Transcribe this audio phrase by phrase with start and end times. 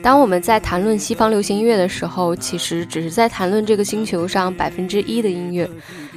[0.00, 5.68] 当我们在谈论西方流行音乐的时候，其实只是在谈论这个星球上百分之一的音乐，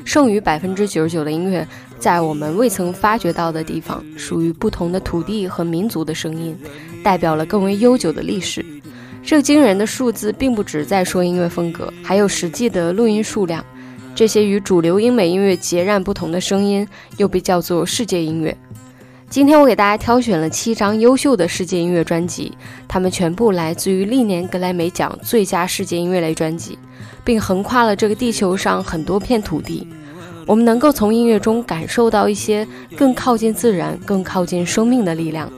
[0.05, 1.67] 剩余百分之九十九的音乐，
[1.99, 6.57] 在我们未曾发掘到的地方，属于不同的土地和民族的声音，
[7.03, 8.63] 代表了更为悠久的历史。
[9.23, 13.65] 这惊人的数字，并不只在说音乐风格，还有实际的录音数量。
[14.13, 18.55] 这些与主流英美音乐截然不同的声音，又被叫做世界音乐。
[19.29, 22.51] 今天我给大家挑选了七张优秀的世界音乐专辑，
[22.87, 26.77] 它们全部来自于历年格莱美奖最佳世界音乐类专辑，
[27.23, 29.87] 并横跨了这个地球上很多片土地。
[30.45, 32.67] 我们能够从音乐中感受到一些
[32.98, 35.49] 更靠近自然、更靠近生命的力量。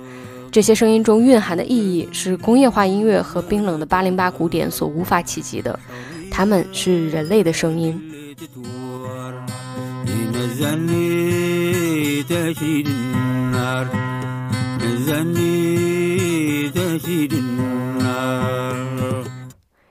[0.52, 5.80] 这些声音中蕴含的意义是工业化音乐和冰冷的八零八古典所无法企及的，
[6.30, 8.00] 它们是人类的声音。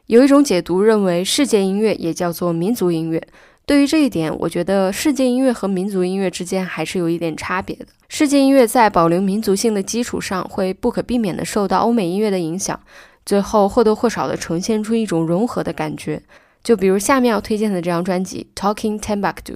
[0.07, 3.23] 有一种解读认为，世界音乐也叫做民族音乐。
[3.65, 7.87] 对于这一点，我觉得世界音乐和民族音乐之间还是有一点差别的。
[8.09, 12.81] 世界音乐在保留民族性的基础上，会不可避免地受到欧美音乐的影响，
[13.25, 16.23] 最后或多或少地呈现出一种融合的感觉。
[16.63, 19.55] 就比如下面要推荐的这张专辑《Talking Timbuktu》。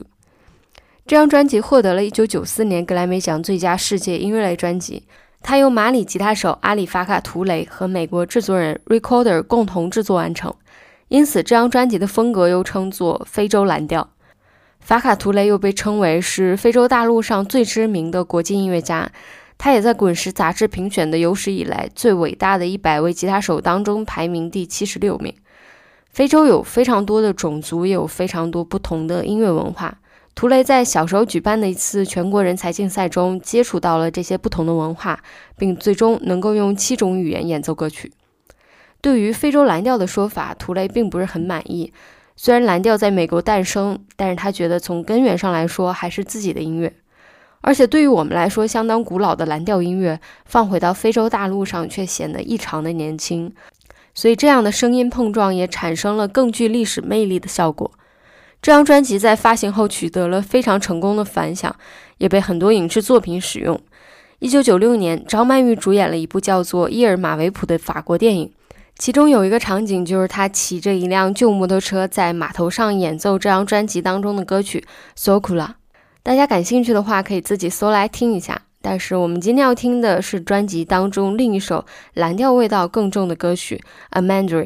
[1.06, 5.04] 这张专辑获得了一九九四年格莱美奖最佳世界音乐类专辑。
[5.40, 10.52] 它由马里吉他手阿里法卡图雷和美国制作人 Recorder 共同制作完成，
[11.06, 14.10] 因此这张专辑的风格又称作非洲蓝调。
[14.80, 19.12] 法卡图雷又被称为是非洲大陆上最知名的国际音乐家，
[19.56, 25.32] 他也在《滚石》杂志评选的有史以来最伟大的一百位吉他手当中排名第七十六名。
[26.16, 29.98] 非洲有非常多的种族，也有非常多不同的音乐文化。
[30.34, 35.22] 图雷在小时候举办的一次全国人才竞赛中，接触到了这些不同的文化，
[35.58, 38.10] 并最终能够用七种语言演奏歌曲。
[39.02, 41.92] 对于非洲蓝调的说法，图雷并不是很满意。
[42.34, 46.94] 虽然蓝调在美国诞生，但是他觉得从根源上来说还是自己的音乐。
[47.60, 53.52] 而且对于我们来说相当古老的蓝调音乐，放回到非洲大陆上却显得异常的年轻。
[54.16, 57.92] 所以这样的声音碰撞也产生了更具历史魅力的效果。
[58.62, 61.76] 这张专辑在发行后取得了非常成功的反响，
[62.16, 63.78] 也被很多影视作品使用。
[64.38, 68.50] 一九九六年，张曼玉主演了一部叫做《伊尔马维普》的法国电影，
[68.98, 74.80] 其中有一个场景就是她骑着一辆旧摩托车在码头上演奏这张专辑当中的歌曲
[75.14, 75.66] 《索库拉》。
[76.22, 78.62] 大家感兴趣的话，可以自己搜来听一下。
[78.88, 84.64] 但是我们今天要听的是专辑当中另一首蓝调味道更重的歌曲《A Mandarin》。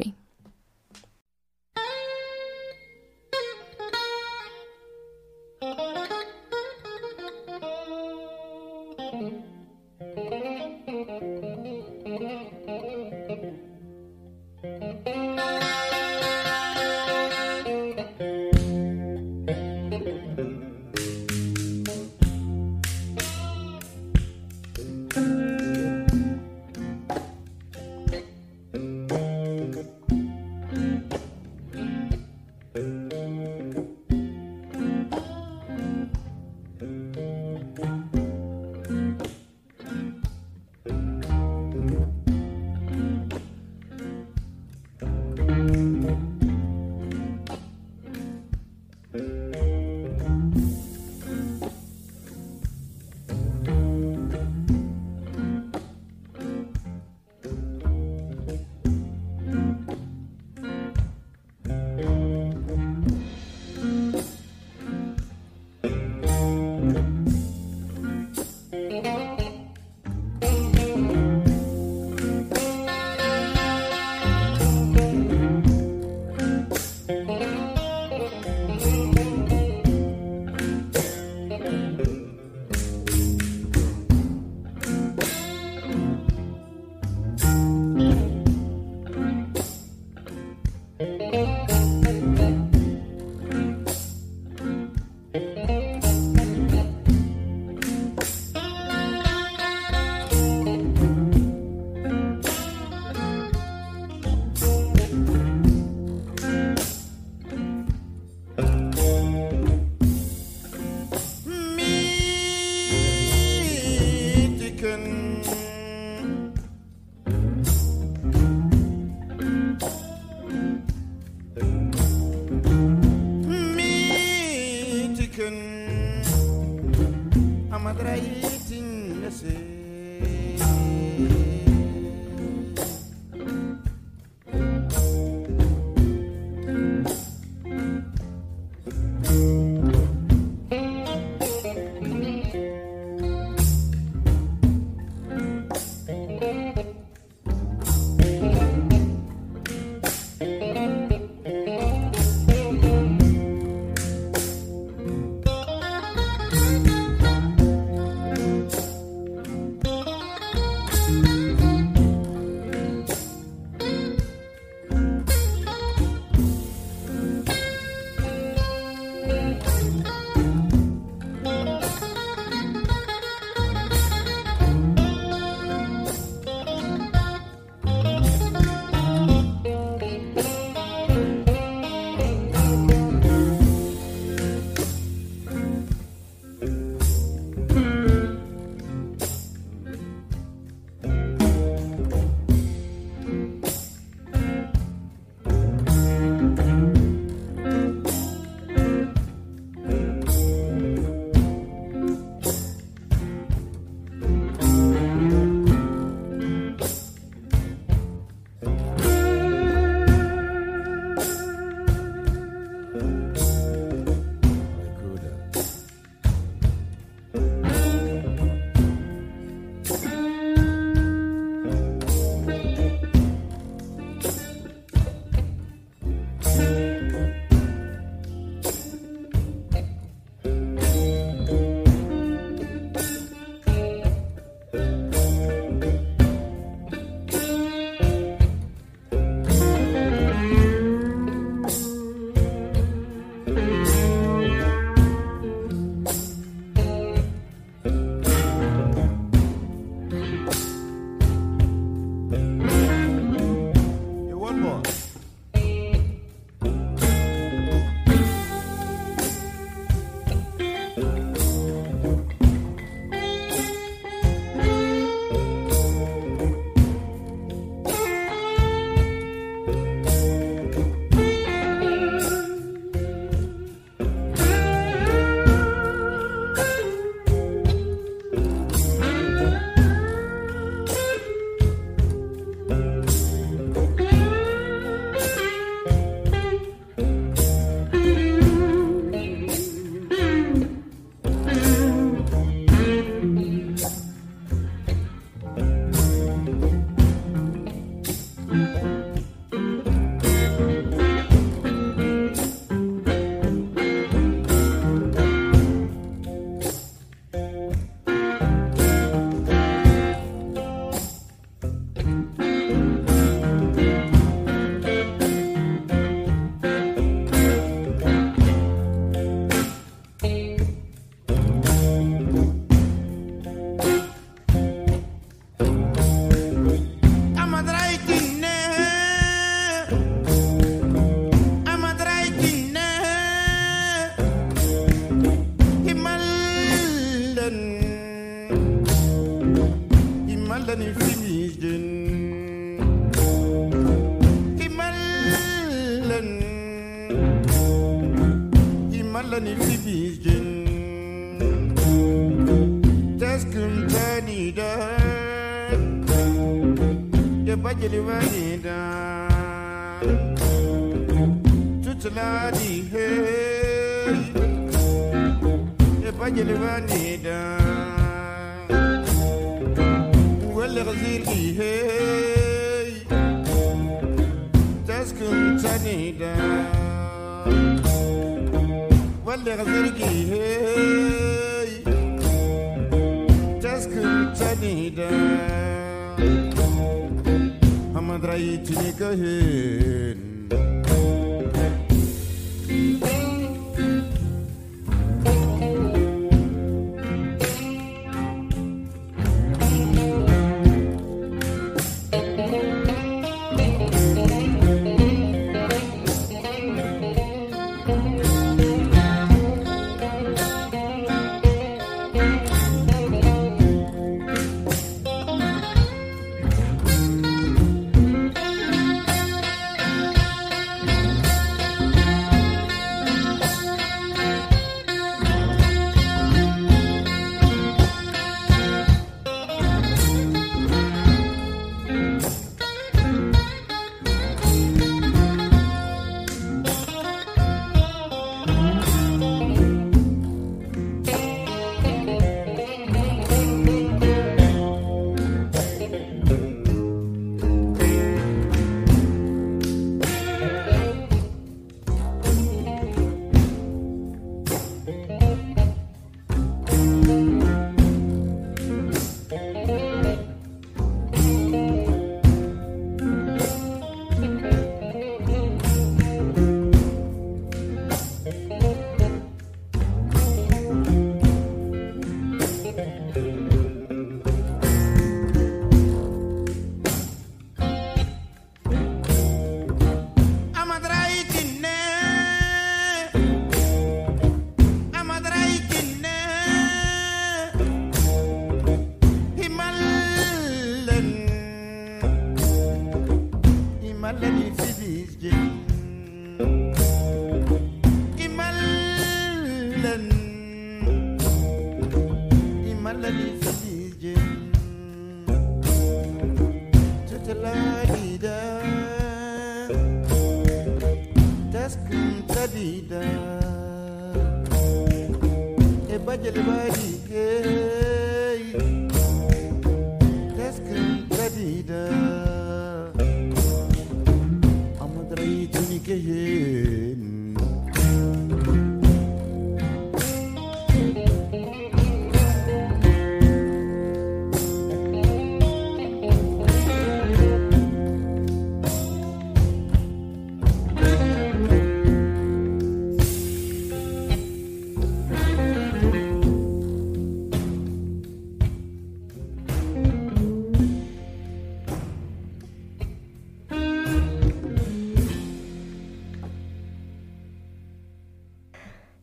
[389.21, 390.70] head.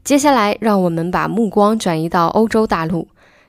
[0.09, 3.09] 接下来，让我们把目光转移到欧洲大陆。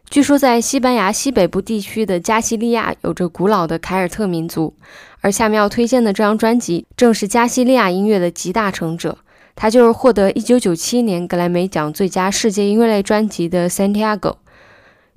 [0.09, 4.73] 据说，在西班牙西北部地区的加西利亚有着古老的凯尔特民族，
[5.21, 9.19] 而下面要推荐的这张专辑正是加西利亚音乐的集大成者。
[9.55, 14.19] 他就是获得1997年格莱美奖最佳世界音乐类专辑的《Santiago》。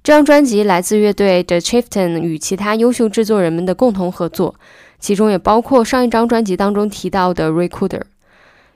[0.05, 4.55] 这张专辑来自乐队 The Chieftain 与其他优秀制作人们的共同合作，
[5.01, 8.03] 其中也包括上一张专辑当中提到的 Recorder。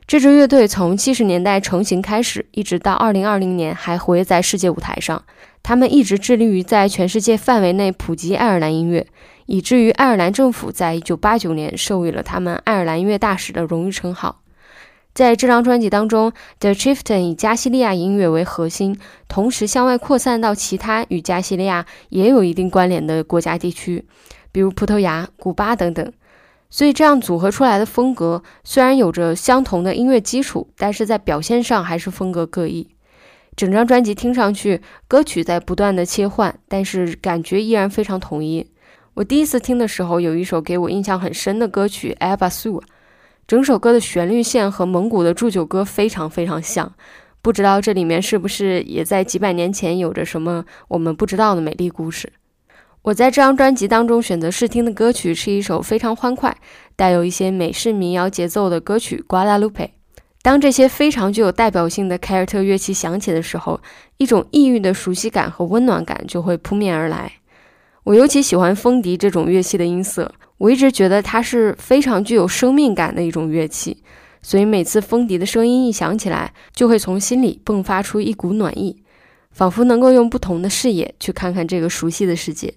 [0.06, 5.24] 这支乐队从七十年代成型开始，一直到二零二零年还活跃在世界舞台上。
[5.64, 9.04] 他们一直致力于在全世界范围内普及爱尔兰音乐，
[9.46, 14.42] 以至于爱尔兰政府在一九八九年授予了他们爱尔兰音乐大使的荣誉称号。
[15.12, 18.96] 在这张专辑当中，The Chieftain 以加西利亚音乐为核心，
[19.26, 24.04] 同时向外扩散到其他与加西利亚也有一定关联的国家地区，
[24.52, 26.12] 比如葡萄牙、古巴等等。
[26.68, 32.88] 所以这样组合出来的风格虽然有着相同的音乐基础，但是在表现上还是风格各异。
[33.54, 38.70] 整张专辑听上去，歌曲在不断的切换，但是感觉依然非常统一。
[39.14, 42.82] 我第一次听的时候，有一首给我印象很深的歌曲《a b a s u
[43.46, 46.92] 整首歌的旋律线和蒙古的祝酒歌非常非常像。
[47.40, 52.32] 不知道这里面是不是也在几百年前有着什么我们不知道的美丽故事？
[53.06, 56.56] 我在这张专辑当中选择试听的歌曲是一首非常欢快、
[56.96, 59.70] 带有一些美式民谣节奏的歌曲《Guadalupe》。
[60.42, 63.80] 当这些非常具有代表性的凯尔特乐器响起的时候，
[64.16, 67.30] 一种异域的熟悉感和温暖感就会扑面而来。
[68.02, 74.02] 我尤其喜欢风笛这种乐器的音色，我一直觉得它是非常具有生命感的一种乐器，
[74.42, 79.04] 所以每次风笛的声音一响起来，就会从心里迸发出一股暖意，
[79.52, 82.74] 仿佛能够用不同的视野去看看这个熟悉的世界。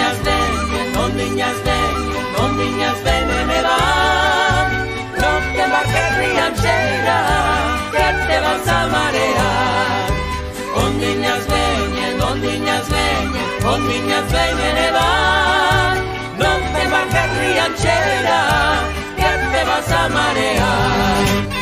[0.00, 1.92] niñas ven, dos niñas ven,
[2.36, 4.68] dos niñas ven, me van.
[5.20, 7.18] No te embarques rianchera,
[7.92, 10.06] que te vas a marear.
[10.74, 15.94] Dos niñas ven, dos niñas ven, dos niñas ven, me van.
[16.38, 18.40] No te embarques rianchera,
[19.16, 21.59] que te vas a marear.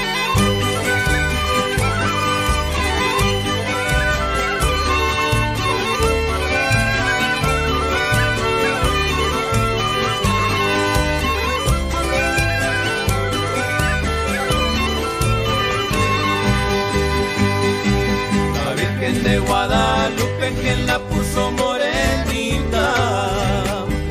[20.48, 22.94] Guadalupe quien la puso morenita.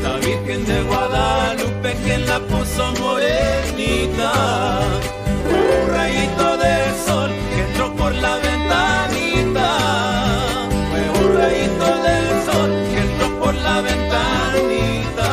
[0.04, 4.32] La Virgen de Guadalupe quien la puso morenita.
[5.50, 6.76] Un rayito de
[7.08, 9.70] sol que entró por la ventanita.
[10.92, 15.30] Fue un rayito del sol que entró por la ventanita.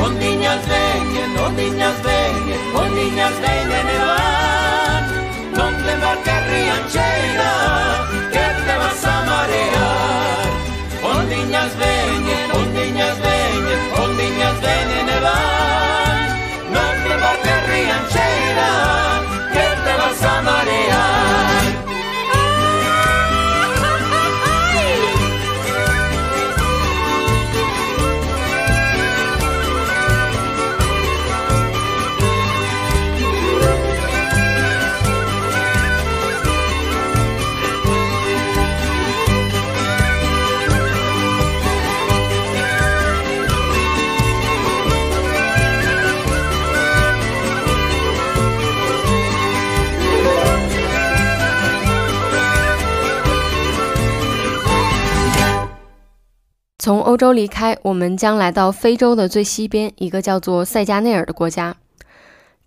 [0.00, 3.86] Con niñas ven, con niñas ven, con niñas ven en.
[5.54, 7.75] Donde marca rianchera
[57.16, 61.74] 欧洲离开，我们将来到非洲的最西边，一个叫做塞加内尔的国家。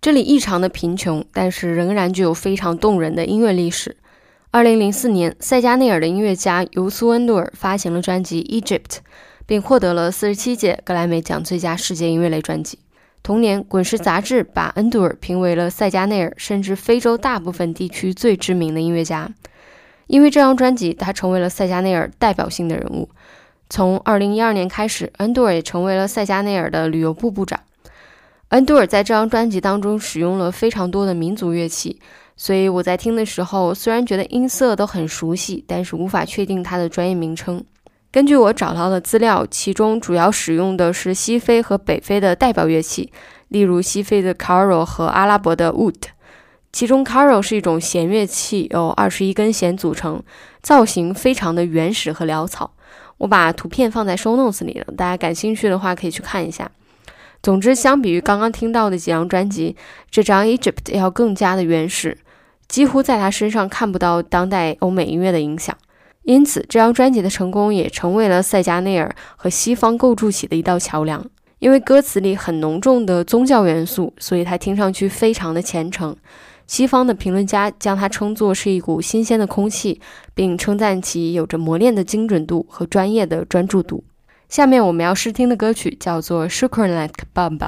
[0.00, 3.96] 这里异常的贫穷，但是仍然具有非常动人的音乐历史。
[4.50, 8.96] 二零零四年，塞加内尔的音乐家尤苏恩杜尔发行了专辑《Egypt》，
[9.46, 12.80] 并获得了四十七届格莱美奖最佳世界音乐类专辑。
[13.22, 19.30] 同年，《滚石》杂志把恩杜尔评为了塞加内尔甚至非洲大部分地区最知名的音乐家。
[20.08, 23.08] 因为这张专辑，他成为了塞加内尔代表性的人物。
[23.70, 27.60] 从2012年开始，恩杜尔也成为了塞加内尔的旅游部部长。
[28.48, 32.00] 恩杜尔在这张专辑当中使用了非常多的民族乐器，
[32.36, 37.64] 所以我在听的时候，虽然觉得音色都很熟悉，但是无法确定它的专业名称。
[38.10, 43.12] 根据我找到的资料，其中主要使用的是西非和北非的代表乐器，
[43.46, 45.94] 例如西非的 caro 和阿拉伯的 oud。
[46.72, 50.20] 其中 caro 是一种弦乐器，由二十一根弦组成，
[50.60, 52.72] 造型非常的原始和潦草。
[53.20, 56.70] 我把图片放在 show notes 里了，大家感兴趣的话可以去看一下。
[57.42, 59.76] 总之，相比于刚刚听到的几张专辑，
[60.10, 62.16] 这张 Egypt 要更加的原始，
[62.66, 65.76] 几乎在他身上看不到当代欧美音乐的影响。
[66.22, 71.22] 因此，这张专辑的成功也成为了塞加内尔和西方构筑起的一道桥梁。
[71.58, 76.16] 因为歌词里很浓重的宗教元素，所以它听上去非常的虔诚。
[76.70, 80.00] 西方的评论家将它称作是一股新鲜的空气，
[80.34, 84.04] 并称赞其有着磨练的精准度和专业的专注度。
[84.48, 87.58] 下面我们要试听的歌曲叫做《Sugarland Bomb》。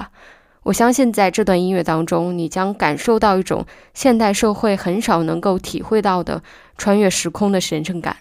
[0.63, 6.41] 我相信在这段音乐当中，你将感受到一种现代社会很少能够体会到的
[6.79, 8.19] 穿越时空的神圣感。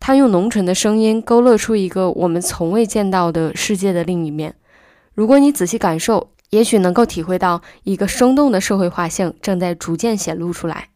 [0.00, 4.54] 他用浓沉的声音勾勒出一个我们从未见到的世界的另一面。
[5.12, 10.88] 如果你仔细感受，也许能够体会到一个生动的社会画像正在逐渐显露出来。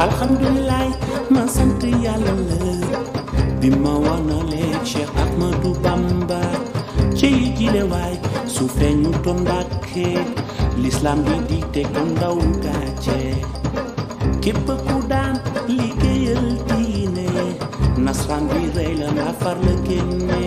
[0.00, 0.88] alhamdulilah
[1.34, 3.00] ma sant yàlla la
[3.60, 6.49] bi ma wanalee Cheikh Ahmadou Bamba
[7.72, 8.14] le waay
[8.54, 10.08] su feeñutoon Mbàkke
[10.82, 13.20] lislaam bi di te ko ndaw gàcce
[14.42, 15.34] képp ku daan
[15.78, 17.28] liggéeyal diine
[18.04, 20.44] nasraan bi rey la nga far la génne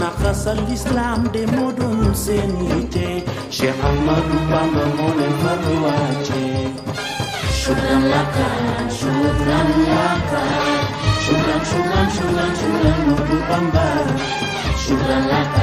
[0.00, 3.08] naxasal lislaam de moo doon seen yitte
[3.56, 6.44] Cheikh Ahmadou Bamba moo leen far wàcce
[7.60, 8.48] shukran laka
[8.98, 10.42] shukran laka
[11.24, 13.86] shukran shukran shukran shukran Ahmadou Bamba
[14.87, 15.55] شكرا لك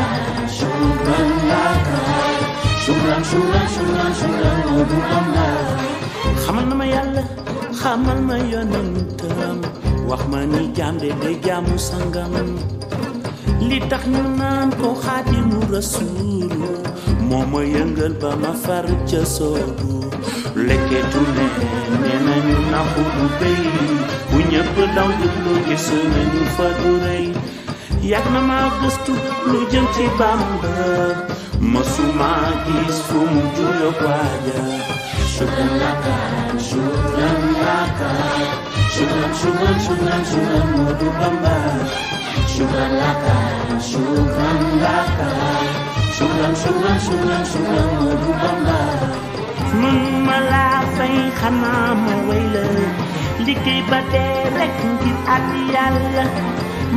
[0.59, 1.87] شكرا لك
[2.87, 5.51] شكرا شكرا شكرا شكرا نور بامبا
[6.45, 7.23] xamal na ma yàlla
[7.81, 9.57] xamal ma yonentam
[10.09, 12.35] wax ma ni jaam de de jaamu sangam
[13.69, 16.71] li tax ñu naan ko xaadimu rasuulu
[17.29, 19.93] moo ma yëngal ba ma far ca soobu
[20.67, 21.47] lekketu ne
[22.03, 23.63] nee nañu naxu du béy
[24.31, 27.27] bu ñëpp daw jublu gis nañu fa du rëy
[28.12, 29.14] yàgg na ma gëstu
[29.52, 30.74] lu jëm ci Bamba.
[31.72, 32.32] Mësuma
[32.66, 34.60] gis fu mu juyo waaja
[35.34, 36.16] shukran laka
[36.68, 38.10] shukran laka.
[38.94, 41.56] Shukran shukran shukran shukran Moodu Bamba.
[42.54, 43.38] Shukran laka
[43.90, 45.30] shukran laka.
[46.18, 48.80] Shukran shukran shukran shukran Moodu Bamba.
[49.82, 52.66] Mun ma laa fay xanaa ma way la
[53.46, 54.00] liggéey ba
[54.58, 56.26] rek ngir at yàlla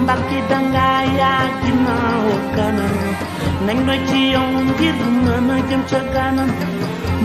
[0.02, 0.88] mbaki danga
[1.20, 1.96] ya kina
[2.32, 2.86] okana
[3.66, 6.44] nang no chi yong git na na kem chagana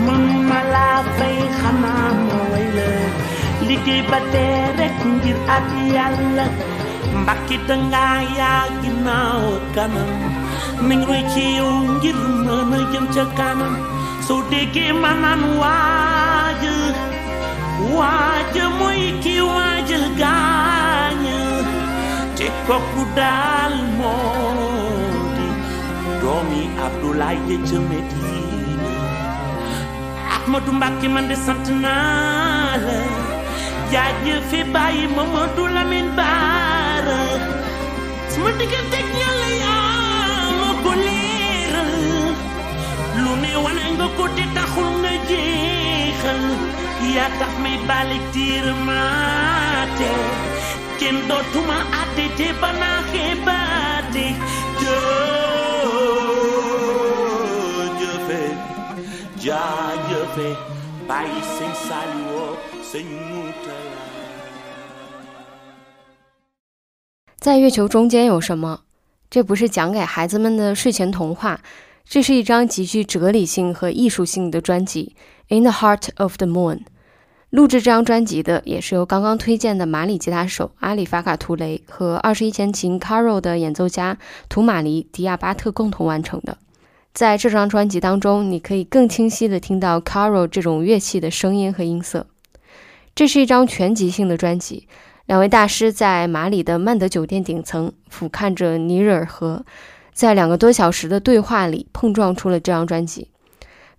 [0.04, 1.92] mun mala fay khana
[2.26, 2.90] mo wele
[3.66, 4.46] liki bate
[4.78, 6.46] rek ngir at yalla
[7.22, 8.06] mbaki danga
[8.38, 9.18] ya kina
[9.52, 10.04] okana
[10.88, 13.68] nang no chi yong git na na kem chagana
[14.26, 16.62] so de ke manan waj
[17.98, 19.90] waj moy ki waj
[20.22, 20.83] gal
[22.38, 24.54] te kooku daal moo
[25.36, 25.48] di
[26.20, 28.92] doomi Abdoulaye ja ca Medina.
[30.36, 32.96] Ahmadou Mbacke man de sant naa la.
[33.92, 37.20] Jaajëfe bàyyi Mamadou Lamine Bara.
[38.32, 40.90] Sama diggante ak Yàlla yaa ma ko
[43.22, 46.42] lu ne wane nga ko te taxul nga jeexal.
[47.14, 50.10] Yaa tax may balik tiir maate.
[67.36, 68.80] 在月球中间有什么？
[69.28, 71.60] 这不是讲给孩子们的睡前童话，
[72.08, 75.14] 这是一张极具哲理性和艺术性的专辑
[75.54, 76.78] 《In the Heart of the Moon》。
[77.54, 86.58] 录制这张专辑的也是由刚刚推荐的马里吉他手阿里法卡图雷和二十一弦琴 Caro 的演奏家图马里迪亚巴特共同完成的。
[87.12, 92.26] 在这张专辑当中，你可以更清晰地听到 Caro 这种乐器的声音和音色。
[93.14, 94.88] 这是一张全集性的专辑。
[95.26, 99.64] 两位大师在马里的曼德酒店顶层俯瞰着尼日尔河，
[100.12, 103.28] 在两个多小时的对话里碰撞出了这张专辑。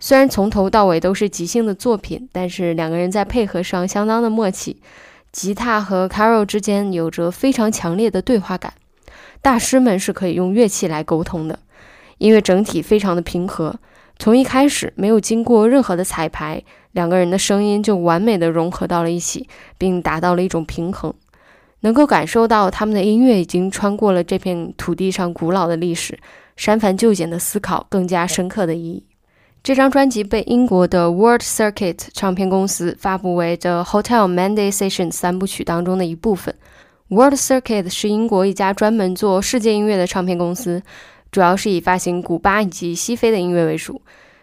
[0.06, 4.80] 虽然从头到尾都是即兴的作品，但是两个人在配合上相当的默契。
[5.32, 8.72] 吉他和 Carol 之间有着非常强烈的对话感。
[9.42, 11.58] 大师们是可以用乐器来沟通的。
[12.20, 13.80] 音乐整体非常的平和，
[14.20, 16.62] 从一开始没有经过任何的彩排。
[16.92, 21.12] 两个人的声音就完美的融合到了一起，并达到了一种平衡，
[21.80, 26.20] 能够感受到他们的音乐已经穿过了这片土地上古老的历史，
[26.56, 29.04] 删繁就简的思考更加深刻的意义。
[29.66, 36.54] 这张专辑被英国的 World Circuit 唱片公司发布为 The Hotel Monday Session 三部曲当中的一部分。
[37.08, 40.84] World Circuit 是英国一家专门做世界音乐的唱片公司，
[41.32, 44.00] 主要是以发行古巴以及西非的音乐为主。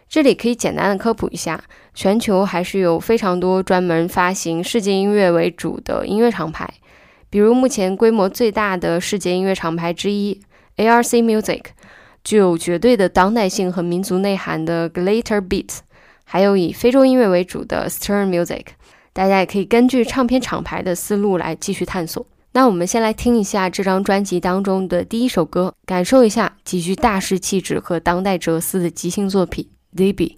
[0.09, 1.63] 这里可以简单的科普一下，
[1.95, 6.69] 全球还是有非常多专门发行世界音乐为主的音乐厂牌，
[7.31, 10.41] 比如目前规模最大的世界音乐厂牌之一
[10.79, 11.63] ARC Music，
[12.25, 15.79] 具有绝对的当代性和民族内涵的 glitterbeats
[16.25, 18.65] 还有以非洲音乐为主的 stern music
[19.13, 22.27] 大家也可以根据唱片厂牌的思路来继续探索。
[22.55, 30.37] 那我们先来听一下这张专辑当中的第一首歌感受一下极具大师气质和当代哲思的即兴作品 dibi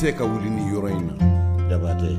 [0.00, 1.08] seka ka wuli ni yɔrɔ in
[1.68, 2.10] jabate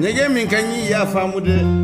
[0.00, 0.58] ɲɛgɛn min ka
[0.90, 1.81] y'a famude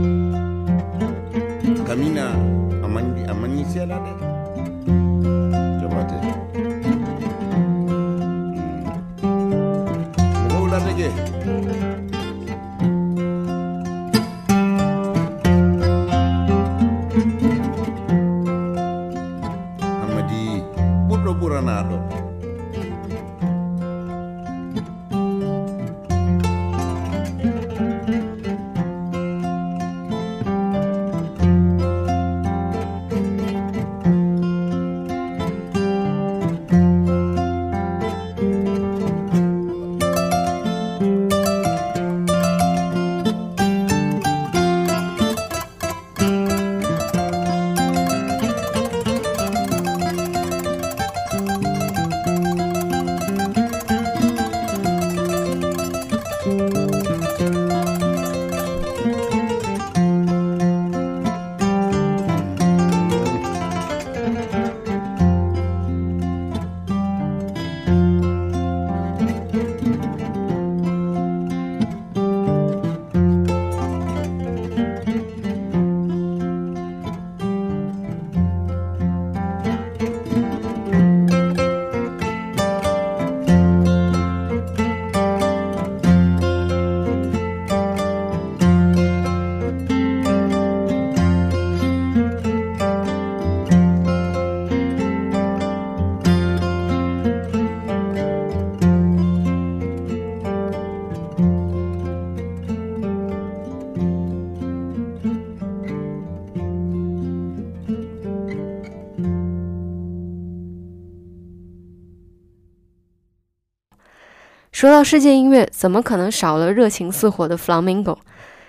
[114.78, 118.16] 说到世界音乐，怎么可能少了热情似火的 Flamingo？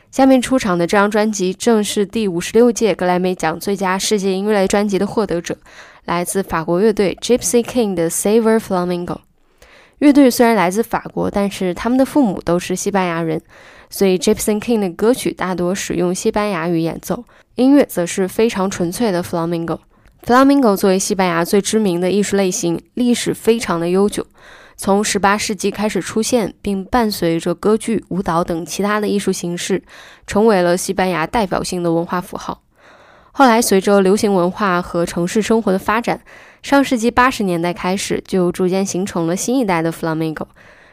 [0.10, 5.56] 下面出场的这张专辑正是第五十六届格莱美奖最佳世界音乐类专辑的获得者，
[6.06, 9.18] 来自法国乐队 Gypsy King 的 Savor Flamingo。
[10.00, 13.40] 乐队虽然来自法国，但是他们的父母都是西班牙人，
[13.92, 19.78] 所以 Gypsy King 的歌曲大多使用西班牙语演奏，音乐则是非常纯粹的 Flamingo。
[20.24, 24.26] Flamingo 作为西班牙最知名的艺术类型，历史非常的悠久。
[24.82, 29.84] 从18世纪开始出现，并伴随着歌剧、舞蹈等其他的艺术形式，
[30.26, 32.62] 成为了西班牙代表性的文化符号。
[33.34, 36.22] 后来，随着流行文化和城市生活的发展，
[36.64, 40.46] 上世纪80年代开始，就逐渐形成了新一代的 flamenco。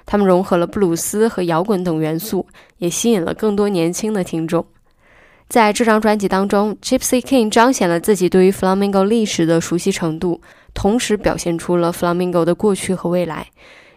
[0.05, 4.66] 他们融合了布鲁斯和摇滚等元素，也吸引了更多年轻的听众。
[5.48, 10.40] 在这张专辑当中，Gypsy King 彰显了自己对于 flamenco 历史的熟悉程度。
[10.74, 13.46] 同时表现出了 Flamingo 的过去和未来。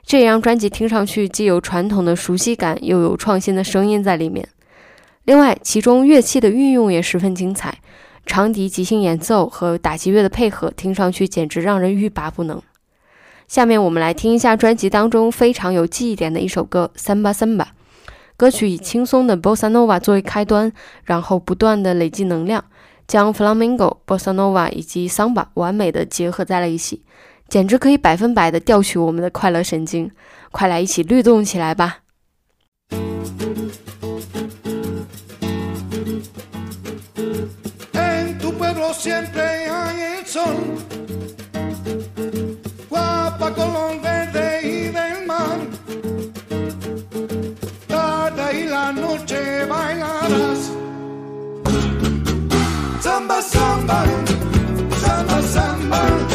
[0.01, 4.47] 这张专辑听上去既有传统的熟悉感，又有创新的声音在里面。
[5.25, 7.79] 另外，其中乐器的运用也十分精彩，
[8.25, 12.61] 长笛即兴演奏和打击乐的配合，听上去简直让人欲罢不能。
[13.49, 17.63] 下面我们来听一下专辑当中非常有记忆点的一首歌《Samba Samba》。
[18.39, 20.71] 歌曲以轻松的 Bossa Nova 作为开端，
[21.03, 22.63] 然后不断的累积能量。
[23.05, 27.03] 将 flamenco、bossa nova 以及 Samba 完美的结合在了一起，
[27.49, 30.11] 简直可以百分百的调取我们的快乐神经。
[30.51, 32.01] 快来一起律动起来吧
[52.99, 54.03] ！samba, samba,
[55.01, 56.28] samba, samba.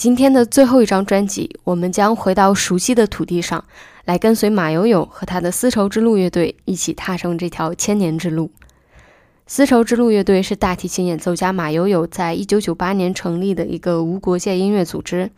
[0.00, 3.62] 今天的最后一张专辑，我们将回到熟悉的土地上，
[4.06, 8.50] 来跟随马友友和他的丝绸之路乐队一起踏上这条千年之路。
[9.46, 15.30] 丝绸之路乐队是大提琴演奏家马友友在一九九八年成立的一个无国界音乐组织。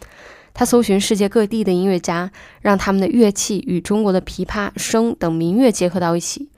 [0.54, 6.48] 他搜寻世界各地的音乐家，让他们的乐器与中国的琵琶、笙等民乐结合到一起，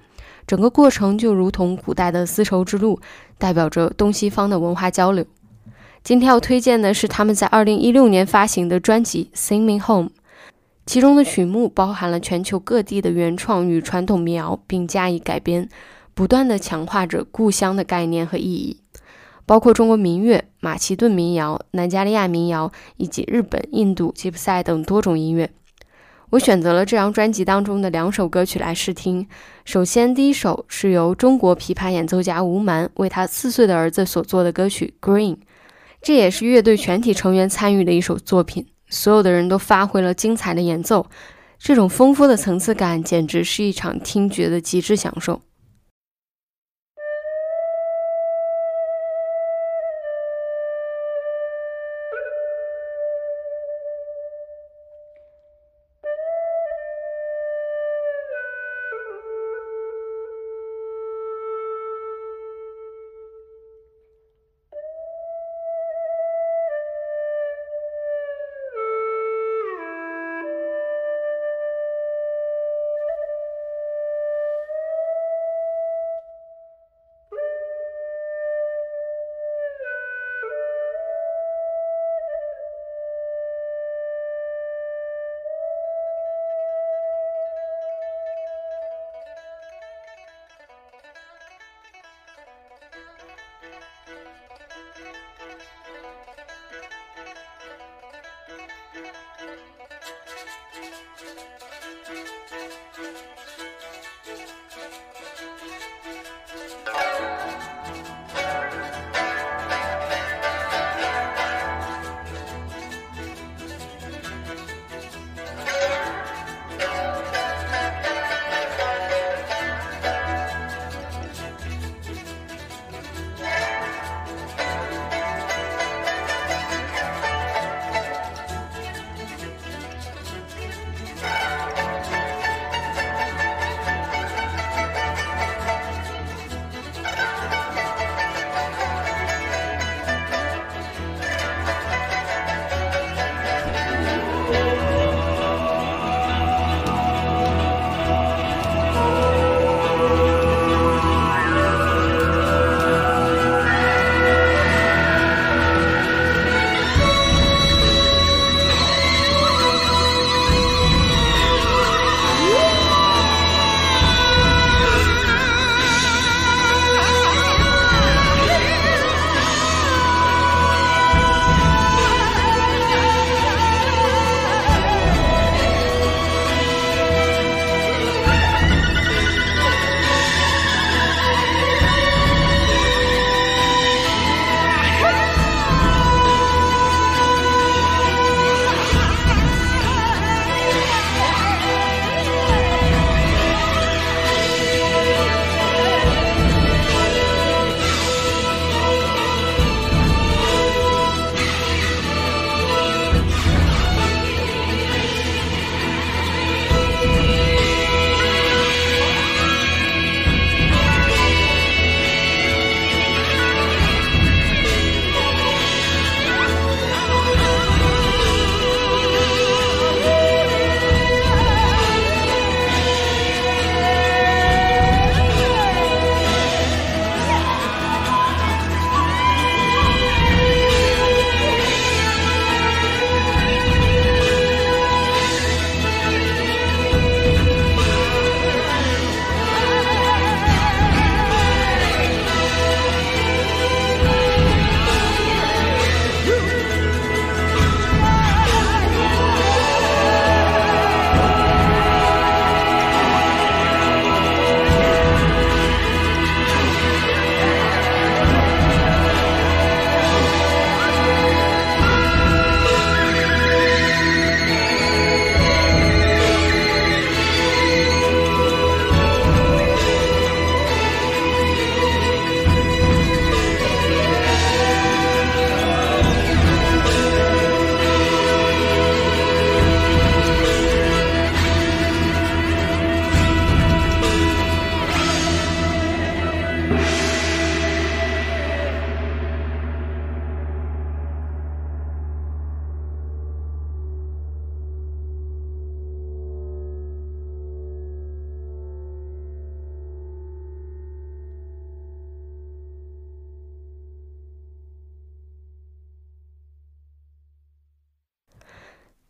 [0.46, 3.00] 整个过程就如同古代的丝绸之路，
[3.38, 5.24] 代表着东西方的文化交流。
[6.04, 10.10] 今天要推荐的是他们在2016年发行的专辑《Sing Me Home》，
[10.84, 15.66] 其中的曲目包含了全球各地的原创与传统民谣，并加以改编，
[16.12, 18.82] 不断地强化着故乡的概念和意义。
[19.46, 25.48] 包括中国民乐、马其顿民谣、南加利亚民谣以及日本、印度吉普赛等多种音乐。
[26.32, 29.26] 我选择了这张专辑当中的两首歌曲来试听。
[29.64, 35.36] 首先，第一首是由中国琵琶演奏家吴蛮为他四岁的儿子所做的歌曲《Green》，
[36.04, 38.66] 这也是乐队全体成员参与的一首作品。
[38.90, 41.06] 所有的人都发挥了精彩的演奏，
[41.58, 45.40] 这种丰富的层次感简直是一场听觉的极致享受。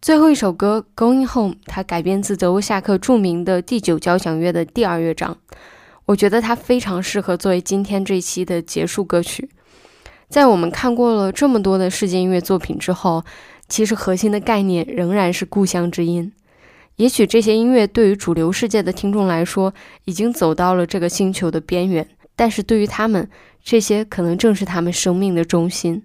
[0.05, 5.39] 最后一首歌《Going Home》，它改编自德沃夏克著名的第九交响乐的第二乐章。
[6.05, 9.49] 我觉得它非常适合作为今天这一期的结束歌曲。
[10.29, 13.25] 在我们看过了这么多的世界音乐作品之后，
[13.67, 16.31] 其实核心的概念仍然是故乡之音。
[16.97, 19.73] 也许这些音乐对于主流世界的听众来说，
[20.05, 23.27] 已经走到了这个星球的边缘，但是对于他们，
[23.63, 26.03] 这些可能正是他们生命的中心。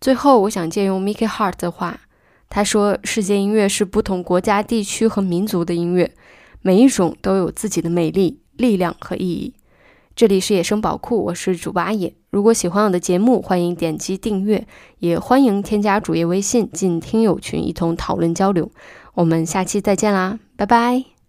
[0.00, 2.02] 最后，我想借用 Mickey Hart 的话。
[2.50, 6.12] 他说：“世界音乐是不同国家、地区和民族的音乐，
[6.60, 9.54] 每一种都有自己的美丽、力量和意义。”
[10.16, 12.12] 这里是野生宝库，我是主播阿野。
[12.30, 14.66] 如果喜欢我的节目，欢迎点击订阅，
[14.98, 18.70] 也欢迎添加主页微信进听友群一同讨论交流。
[19.14, 21.19] 我们下期再见啦，拜拜。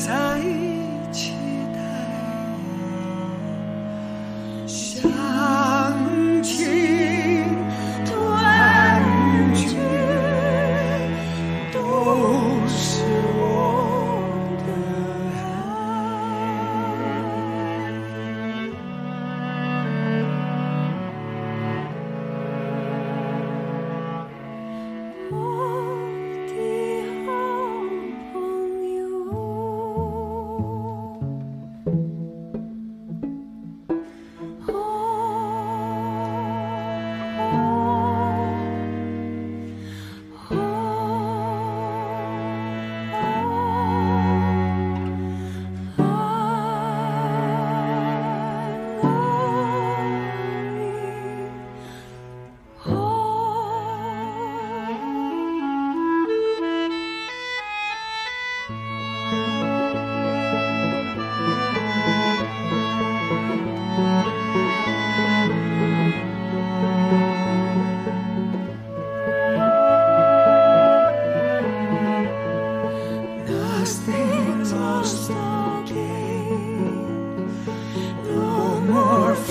[0.00, 0.29] time.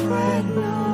[0.09, 0.88] spread now.